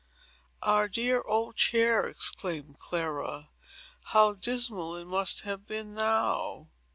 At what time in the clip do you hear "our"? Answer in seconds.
0.63-0.87